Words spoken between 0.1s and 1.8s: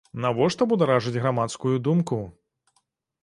Навошта бударажыць грамадскую